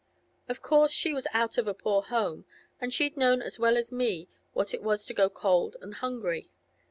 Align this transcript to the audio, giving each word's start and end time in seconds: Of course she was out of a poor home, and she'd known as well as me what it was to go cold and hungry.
Of 0.49 0.63
course 0.63 0.89
she 0.91 1.13
was 1.13 1.27
out 1.31 1.59
of 1.59 1.67
a 1.67 1.75
poor 1.75 2.01
home, 2.01 2.45
and 2.79 2.91
she'd 2.91 3.15
known 3.17 3.39
as 3.39 3.59
well 3.59 3.77
as 3.77 3.91
me 3.91 4.29
what 4.51 4.73
it 4.73 4.81
was 4.81 5.05
to 5.05 5.13
go 5.13 5.29
cold 5.29 5.77
and 5.79 5.93
hungry. 5.93 6.49